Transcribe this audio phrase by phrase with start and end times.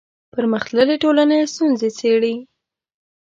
[0.33, 2.35] پرمختللې ټولنې ستونزې څېړي